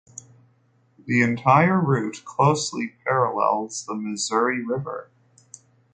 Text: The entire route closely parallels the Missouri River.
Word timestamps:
The 1.05 1.21
entire 1.21 1.79
route 1.79 2.23
closely 2.25 2.95
parallels 3.05 3.85
the 3.85 3.93
Missouri 3.93 4.65
River. 4.65 5.11